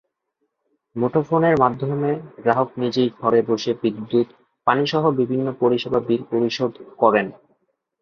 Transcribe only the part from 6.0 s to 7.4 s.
বিল পরিশোধ করেন।